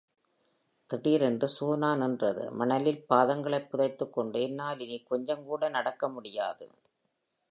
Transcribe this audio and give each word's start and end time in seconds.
திடீரென்று 0.89 1.47
சோனா 1.47 1.95
நின்றது 1.95 2.51
மணலில் 2.51 3.05
பாதங்களைப் 3.09 3.69
புதைத்துக் 3.69 4.13
கொண்டு, 4.13 4.41
என்னால் 4.41 4.79
இனி 4.79 5.03
கொஞ்சம் 5.03 5.45
கூட 5.45 5.69
நடக்க 5.69 6.09
முடியாது. 6.09 6.67